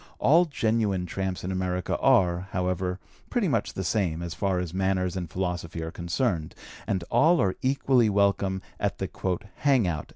[0.17, 5.15] All genuine tramps in America are, however, pretty much the same, as far as manners
[5.15, 6.55] and philosophy are concerned,
[6.87, 9.07] and all are equally welcome at the
[9.57, 10.09] "hang out."